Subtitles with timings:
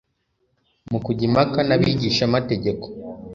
[0.91, 2.85] Mu kujya impaka n'abigishamategeko,